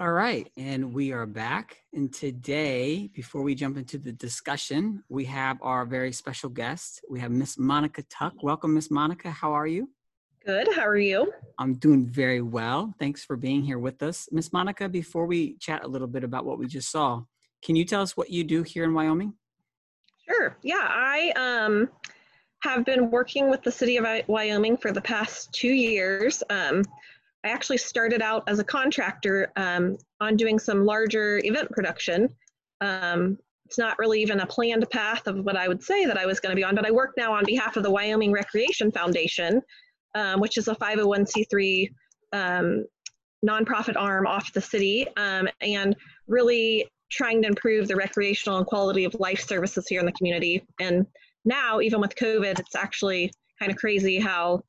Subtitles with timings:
[0.00, 1.78] All right, and we are back.
[1.92, 7.00] And today, before we jump into the discussion, we have our very special guest.
[7.10, 8.34] We have Miss Monica Tuck.
[8.40, 9.28] Welcome, Miss Monica.
[9.28, 9.90] How are you?
[10.46, 10.72] Good.
[10.72, 11.32] How are you?
[11.58, 12.94] I'm doing very well.
[13.00, 14.28] Thanks for being here with us.
[14.30, 17.24] Miss Monica, before we chat a little bit about what we just saw,
[17.60, 19.34] can you tell us what you do here in Wyoming?
[20.28, 20.56] Sure.
[20.62, 21.88] Yeah, I um,
[22.62, 26.40] have been working with the city of Wyoming for the past two years.
[26.50, 26.84] Um,
[27.48, 32.28] I actually started out as a contractor um, on doing some larger event production.
[32.82, 36.26] Um, it's not really even a planned path of what I would say that I
[36.26, 38.92] was going to be on, but I work now on behalf of the Wyoming Recreation
[38.92, 39.62] Foundation,
[40.14, 41.90] um, which is a 501c3
[42.34, 42.84] um,
[43.46, 49.04] nonprofit arm off the city, um, and really trying to improve the recreational and quality
[49.04, 50.62] of life services here in the community.
[50.80, 51.06] And
[51.46, 54.62] now, even with COVID, it's actually kind of crazy how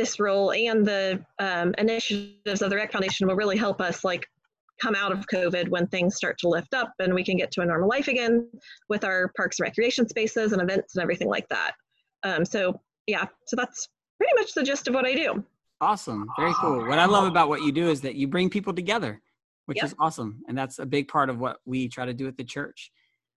[0.00, 4.26] this role and the um, initiatives of the Rec Foundation will really help us like
[4.80, 7.60] come out of COVID when things start to lift up and we can get to
[7.60, 8.48] a normal life again
[8.88, 11.72] with our parks and recreation spaces and events and everything like that.
[12.22, 15.44] Um, so yeah, so that's pretty much the gist of what I do.
[15.82, 16.86] Awesome, very cool.
[16.86, 19.20] What I love about what you do is that you bring people together,
[19.66, 19.86] which yep.
[19.86, 22.44] is awesome, and that's a big part of what we try to do at the
[22.44, 22.90] church.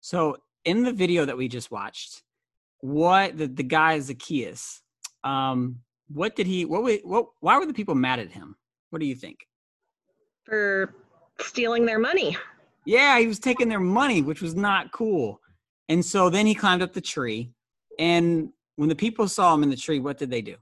[0.00, 2.22] So in the video that we just watched,
[2.80, 4.82] what the the guy Zacchaeus,
[5.24, 8.56] um, what did he what what why were the people mad at him?
[8.90, 9.38] What do you think?
[10.44, 10.94] For
[11.40, 12.36] stealing their money.
[12.84, 15.40] Yeah he was taking their money which was not cool.
[15.88, 17.52] And so then he climbed up the tree
[17.98, 20.56] and when the people saw him in the tree what did they do?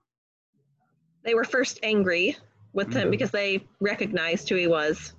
[1.25, 2.37] They were first angry
[2.73, 2.99] with mm-hmm.
[2.99, 5.15] him because they recognized who he was.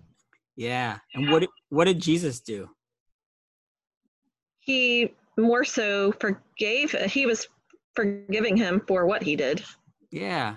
[0.56, 2.70] Yeah and what what did jesus do?
[4.60, 7.48] He more so forgave he was
[7.94, 9.64] forgiving him for what he did
[10.12, 10.56] yeah.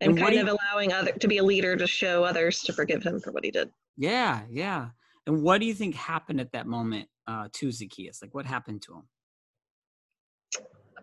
[0.00, 2.72] And, and kind of you, allowing other to be a leader to show others to
[2.72, 3.70] forgive him for what he did.
[3.96, 4.88] Yeah, yeah.
[5.26, 8.20] And what do you think happened at that moment uh, to Zacchaeus?
[8.20, 9.02] Like, what happened to him?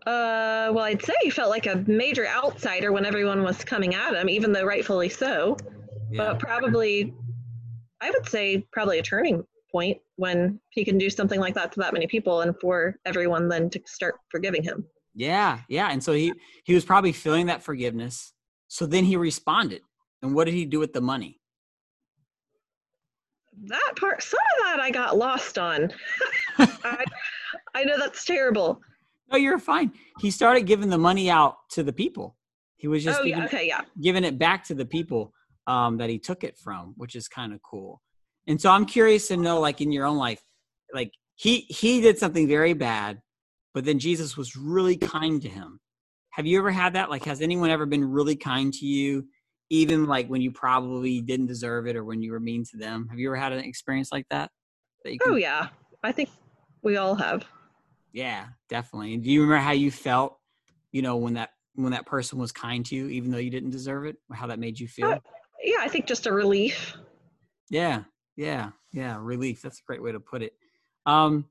[0.06, 4.16] Uh, well, I'd say he felt like a major outsider when everyone was coming at
[4.16, 5.58] him, even though rightfully so.
[6.12, 6.34] Yeah.
[6.34, 7.14] But probably,
[8.02, 11.80] I would say, probably a turning point when he can do something like that to
[11.80, 14.86] that many people, and for everyone then to start forgiving him.
[15.14, 15.90] Yeah, yeah.
[15.92, 16.34] And so he
[16.64, 18.34] he was probably feeling that forgiveness.
[18.68, 19.82] So then he responded.
[20.22, 21.40] And what did he do with the money?
[23.68, 25.92] That part, some of that I got lost on.
[26.58, 27.04] I,
[27.74, 28.80] I know that's terrible.
[29.32, 29.92] No, you're fine.
[30.20, 32.36] He started giving the money out to the people.
[32.78, 33.82] He was just oh, giving, yeah, okay, yeah.
[34.02, 35.34] giving it back to the people
[35.68, 38.02] um, that he took it from, which is kind of cool.
[38.48, 40.42] And so I'm curious to know, like in your own life,
[40.94, 43.22] like he he did something very bad,
[43.80, 45.80] but then Jesus was really kind to him.
[46.32, 47.10] Have you ever had that?
[47.10, 49.26] Like, has anyone ever been really kind to you,
[49.70, 53.08] even like when you probably didn't deserve it or when you were mean to them?
[53.10, 54.52] Have you ever had an experience like that?
[55.06, 55.32] that can...
[55.32, 55.70] Oh, yeah.
[56.04, 56.28] I think
[56.82, 57.46] we all have.
[58.12, 59.14] Yeah, definitely.
[59.14, 60.38] And do you remember how you felt,
[60.92, 63.70] you know, when that when that person was kind to you, even though you didn't
[63.70, 65.12] deserve it, how that made you feel?
[65.12, 65.20] Uh,
[65.64, 66.98] yeah, I think just a relief.
[67.70, 68.04] Yeah,
[68.36, 69.62] yeah, yeah, relief.
[69.62, 70.52] That's a great way to put it.
[71.06, 71.46] Um,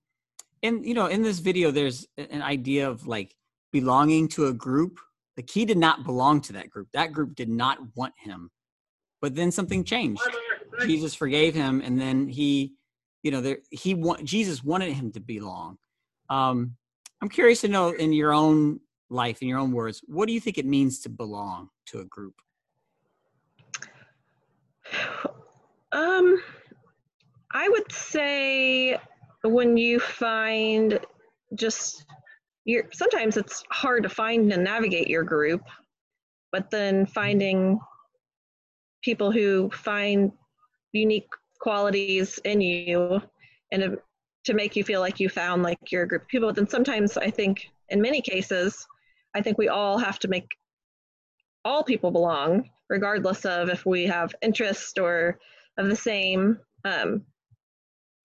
[0.63, 3.35] and you know in this video there's an idea of like
[3.73, 4.99] belonging to a group.
[5.37, 6.89] Like he did not belong to that group.
[6.93, 8.51] That group did not want him.
[9.21, 10.23] But then something changed.
[10.83, 12.75] Jesus forgave him and then he
[13.23, 15.79] you know there he want jesus wanted him to belong.
[16.31, 16.77] Um
[17.21, 18.81] i'm curious to know in your own
[19.11, 22.05] life in your own words what do you think it means to belong to a
[22.05, 22.35] group?
[25.93, 26.41] Um
[27.53, 28.99] i would say
[29.43, 30.99] when you find
[31.55, 32.05] just
[32.65, 35.63] you're sometimes it's hard to find and navigate your group
[36.53, 37.79] but then finding
[39.03, 40.33] people who find
[40.93, 41.29] unique
[41.61, 43.21] qualities in you
[43.73, 43.99] and
[44.45, 46.49] to make you feel like you found like your group of people.
[46.49, 48.87] But then sometimes i think in many cases
[49.35, 50.49] i think we all have to make
[51.65, 55.39] all people belong regardless of if we have interest or
[55.77, 56.59] of the same.
[56.85, 57.23] Um,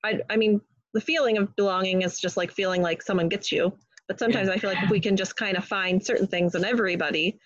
[0.04, 0.62] I, I mean
[0.94, 3.74] the feeling of belonging is just like feeling like someone gets you.
[4.08, 6.66] But sometimes I feel like if we can just kind of find certain things in
[6.66, 7.40] everybody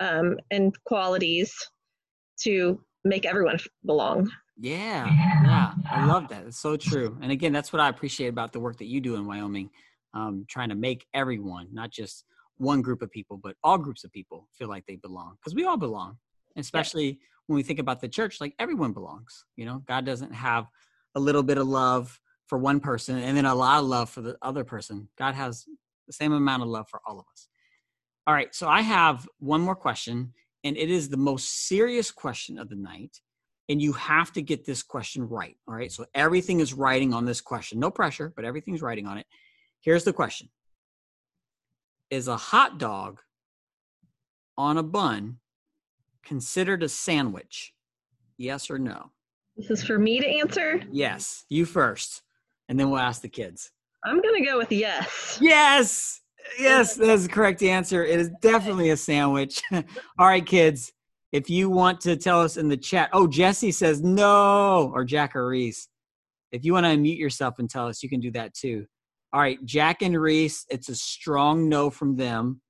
[0.00, 1.54] um, and qualities
[2.42, 4.30] to make everyone belong.
[4.58, 6.44] Yeah, yeah, I love that.
[6.46, 7.18] It's so true.
[7.22, 9.70] And again, that's what I appreciate about the work that you do in Wyoming,
[10.14, 12.24] um, trying to make everyone, not just
[12.58, 15.64] one group of people, but all groups of people feel like they belong because we
[15.64, 16.18] all belong.
[16.56, 17.14] Especially yeah.
[17.46, 19.46] when we think about the church, like everyone belongs.
[19.56, 20.66] You know, God doesn't have
[21.14, 22.20] a little bit of love
[22.52, 25.08] for one person and then a lot of love for the other person.
[25.16, 25.64] God has
[26.06, 27.48] the same amount of love for all of us.
[28.26, 32.58] All right, so I have one more question, and it is the most serious question
[32.58, 33.16] of the night.
[33.70, 35.56] and you have to get this question right.
[35.66, 35.90] All right.
[35.90, 37.80] So everything is writing on this question.
[37.80, 39.26] No pressure, but everything's writing on it.
[39.80, 40.50] Here's the question
[42.10, 43.20] Is a hot dog
[44.58, 45.38] on a bun
[46.22, 47.72] considered a sandwich?
[48.36, 49.10] Yes or no?
[49.56, 50.82] This is for me to answer.
[50.90, 51.46] Yes.
[51.48, 52.22] You first,
[52.68, 53.70] and then we'll ask the kids.
[54.04, 55.38] I'm going to go with yes.
[55.40, 56.20] Yes.
[56.58, 58.04] Yes, that's the correct answer.
[58.04, 59.62] It is definitely a sandwich.
[59.72, 60.92] All right, kids.
[61.30, 65.34] If you want to tell us in the chat, oh, Jesse says no, or Jack
[65.34, 65.88] or Reese.
[66.50, 68.84] If you want to unmute yourself and tell us, you can do that too.
[69.32, 72.60] All right, Jack and Reese, it's a strong no from them.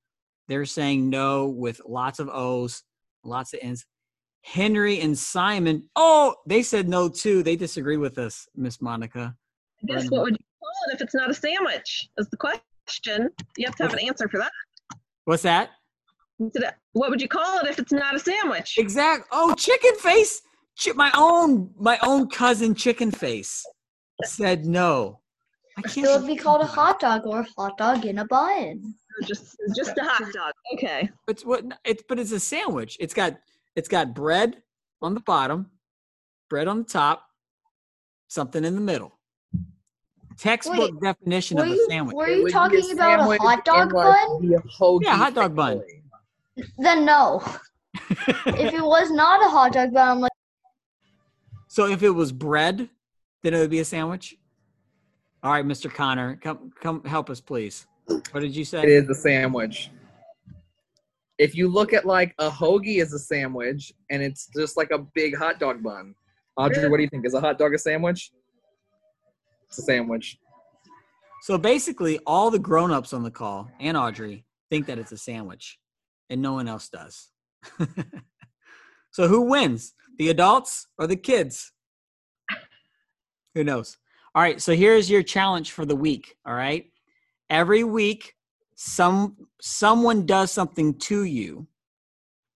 [0.47, 2.83] They're saying no with lots of O's,
[3.25, 3.85] lots of N's.
[4.43, 7.43] Henry and Simon, oh, they said no too.
[7.43, 9.35] They disagree with us, Miss Monica.
[9.83, 12.09] I guess what would you call it if it's not a sandwich?
[12.17, 13.29] Is the question.
[13.57, 14.51] You have to have an answer for that.
[15.25, 15.71] What's that?
[16.93, 18.75] What would you call it if it's not a sandwich?
[18.77, 19.27] Exact.
[19.31, 20.41] Oh, chicken face.
[20.77, 23.63] Ch- my own my own cousin chicken face
[24.23, 25.19] said no.
[25.77, 26.07] I can't.
[26.07, 28.95] So it'd be called a hot dog or a hot dog in a bun.
[29.23, 30.51] Just just a hot dog.
[30.73, 31.09] Okay.
[31.27, 32.97] It's what it's but it's a sandwich.
[32.99, 33.37] It's got
[33.75, 34.61] it's got bread
[35.01, 35.69] on the bottom,
[36.49, 37.23] bread on the top,
[38.27, 39.19] something in the middle.
[40.37, 42.15] Textbook Wait, definition of a sandwich.
[42.15, 44.43] Were you talking about a hot dog bun?
[45.01, 45.81] Yeah, hot dog bun.
[46.77, 47.41] Then no.
[48.11, 50.31] if it was not a hot dog bun, I'm like.
[51.67, 52.89] So if it was bread,
[53.41, 54.35] then it would be a sandwich.
[55.41, 55.91] All right, Mr.
[55.91, 57.87] Connor, come come help us, please.
[58.05, 58.83] What did you say?
[58.83, 59.89] It is a sandwich.
[61.39, 64.99] If you look at like a hoagie is a sandwich, and it's just like a
[64.99, 66.15] big hot dog bun.
[66.55, 67.25] Audrey, what do you think?
[67.25, 68.31] Is a hot dog a sandwich?
[69.81, 70.37] Sandwich.
[71.41, 75.77] So basically, all the grown-ups on the call and Audrey think that it's a sandwich,
[76.29, 77.29] and no one else does.
[79.11, 79.93] so who wins?
[80.17, 81.71] The adults or the kids?
[83.55, 83.97] Who knows?
[84.35, 86.85] All right, so here's your challenge for the week, all right?
[87.49, 88.33] Every week
[88.75, 91.67] some someone does something to you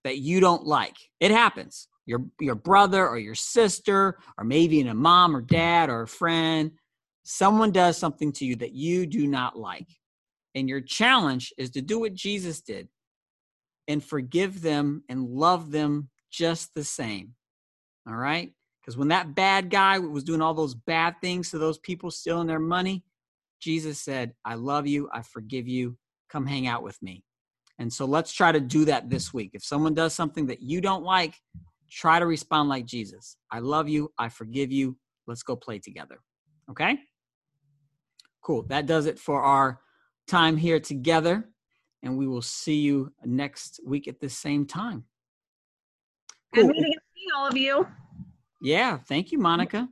[0.04, 0.96] that you don't like.
[1.20, 1.88] It happens.
[2.06, 6.08] Your your brother or your sister or maybe in a mom or dad or a
[6.08, 6.72] friend,
[7.30, 9.90] someone does something to you that you do not like.
[10.56, 12.88] And your challenge is to do what Jesus did
[13.90, 17.34] and forgive them and love them just the same.
[18.08, 18.54] All right?
[18.80, 22.48] Because when that bad guy was doing all those bad things to those people stealing
[22.48, 23.04] their money,
[23.60, 25.98] Jesus said, I love you, I forgive you,
[26.30, 27.24] come hang out with me.
[27.78, 29.52] And so let's try to do that this week.
[29.54, 31.36] If someone does something that you don't like,
[31.92, 33.36] try to respond like Jesus.
[33.52, 34.98] I love you, I forgive you,
[35.28, 36.20] let's go play together.
[36.72, 36.98] Okay?
[38.42, 38.64] Cool.
[38.64, 39.80] That does it for our
[40.28, 41.50] time here together.
[42.04, 45.04] And we will see you next week at the same time.
[46.54, 46.68] Cool.
[46.68, 46.94] Good meeting
[47.36, 47.88] all of you.
[48.62, 49.88] Yeah, thank you, Monica.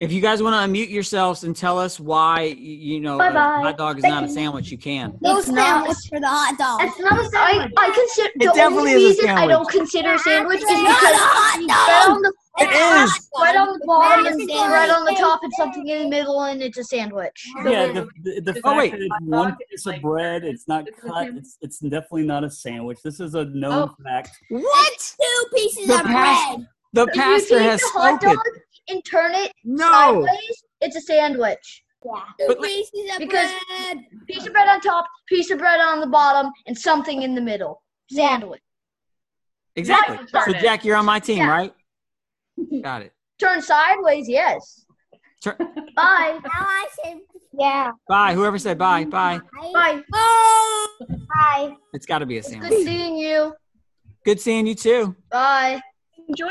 [0.00, 3.76] If you guys want to unmute yourselves and tell us why you know a hot
[3.76, 5.18] dog is not a sandwich, you can.
[5.20, 6.80] No it's sandwich for the hot dog.
[6.82, 7.72] It's not a sandwich.
[7.76, 12.06] I, I consider it the only reason I don't consider a sandwich is because right
[12.08, 15.86] on the it is right on the bottom and right on the top and something
[15.88, 17.46] in the middle and it's a sandwich.
[17.64, 18.92] Yeah, the, the, the oh, fact wait.
[18.92, 22.98] that it's one piece of bread, it's not cut, it's it's definitely not a sandwich.
[23.02, 24.04] This is a known oh.
[24.04, 24.30] fact.
[24.48, 25.14] What?
[25.20, 26.68] Two pieces the of bread.
[26.92, 28.36] The pastor has spoken.
[28.88, 29.90] and turn it no.
[29.90, 31.84] sideways, it's a sandwich.
[32.04, 32.12] Yeah.
[32.40, 33.98] Two but, pieces of because bread.
[34.26, 37.40] Piece of bread on top, piece of bread on the bottom, and something in the
[37.40, 37.82] middle.
[38.10, 38.60] Sandwich.
[39.76, 40.18] Exactly.
[40.44, 41.48] So Jack, you're on my team, yeah.
[41.48, 41.74] right?
[42.82, 43.12] Got it.
[43.38, 44.84] Turn sideways, yes.
[45.42, 45.56] Turn.
[45.96, 46.38] Bye.
[46.42, 47.18] Now I said
[47.52, 47.90] yeah.
[48.08, 48.34] Bye.
[48.34, 49.04] Whoever said bye.
[49.04, 49.40] Bye.
[49.72, 50.02] Bye.
[50.10, 50.86] Bye.
[51.28, 51.74] Bye.
[51.92, 52.70] It's got to be a sandwich.
[52.70, 53.54] Good seeing you.
[54.24, 55.16] Good seeing you too.
[55.30, 55.80] Bye.
[56.28, 56.48] Enjoy